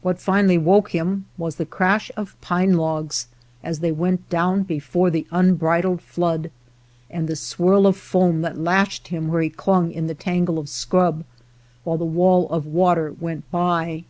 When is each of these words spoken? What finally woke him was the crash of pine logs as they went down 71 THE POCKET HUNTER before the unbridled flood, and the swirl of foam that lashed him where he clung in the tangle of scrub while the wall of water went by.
What 0.00 0.20
finally 0.20 0.58
woke 0.58 0.90
him 0.92 1.26
was 1.36 1.56
the 1.56 1.66
crash 1.66 2.12
of 2.16 2.40
pine 2.40 2.74
logs 2.76 3.26
as 3.64 3.80
they 3.80 3.90
went 3.90 4.30
down 4.30 4.58
71 4.58 4.58
THE 4.58 4.62
POCKET 4.62 4.76
HUNTER 4.76 4.78
before 4.80 5.10
the 5.10 5.26
unbridled 5.32 6.02
flood, 6.02 6.50
and 7.10 7.26
the 7.26 7.34
swirl 7.34 7.84
of 7.88 7.96
foam 7.96 8.42
that 8.42 8.60
lashed 8.60 9.08
him 9.08 9.26
where 9.26 9.42
he 9.42 9.50
clung 9.50 9.90
in 9.90 10.06
the 10.06 10.14
tangle 10.14 10.60
of 10.60 10.68
scrub 10.68 11.24
while 11.82 11.98
the 11.98 12.04
wall 12.04 12.48
of 12.48 12.64
water 12.64 13.12
went 13.18 13.50
by. 13.50 14.04